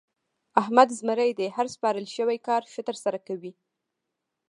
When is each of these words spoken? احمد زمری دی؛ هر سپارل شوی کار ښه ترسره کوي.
احمد 0.61 0.89
زمری 0.97 1.31
دی؛ 1.37 1.47
هر 1.57 1.67
سپارل 1.75 2.05
شوی 2.15 2.37
کار 2.47 2.61
ښه 2.71 2.81
ترسره 2.87 3.19
کوي. 3.27 3.51